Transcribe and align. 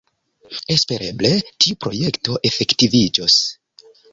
Espereble, 0.75 1.31
tiu 1.65 1.77
projekto 1.85 2.41
efektiviĝos. 2.51 3.41